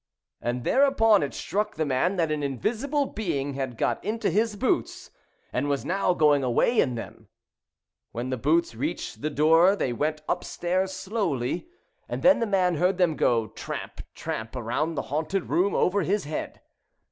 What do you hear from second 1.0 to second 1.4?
it